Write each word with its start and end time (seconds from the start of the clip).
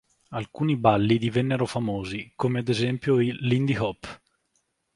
Alcuni 0.31 0.77
balli 0.77 1.19
divennero 1.19 1.67
famosi, 1.67 2.33
come 2.35 2.57
ad 2.61 2.69
esempio 2.69 3.19
il 3.19 3.37
Lindy 3.41 3.75
Hop. 3.75 4.21